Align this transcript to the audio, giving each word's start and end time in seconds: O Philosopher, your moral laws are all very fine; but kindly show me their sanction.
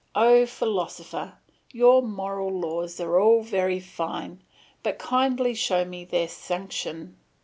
O 0.15 0.47
Philosopher, 0.47 1.37
your 1.71 2.01
moral 2.01 2.49
laws 2.59 2.99
are 2.99 3.19
all 3.21 3.43
very 3.43 3.79
fine; 3.79 4.41
but 4.81 4.97
kindly 4.97 5.53
show 5.53 5.85
me 5.85 6.05
their 6.05 6.27
sanction. 6.27 7.17